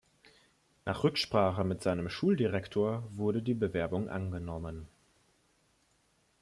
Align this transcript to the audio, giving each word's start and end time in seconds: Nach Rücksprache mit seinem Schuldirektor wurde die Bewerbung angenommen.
Nach 0.83 1.03
Rücksprache 1.03 1.63
mit 1.63 1.83
seinem 1.83 2.09
Schuldirektor 2.09 3.03
wurde 3.11 3.43
die 3.43 3.53
Bewerbung 3.53 4.09
angenommen. 4.09 4.87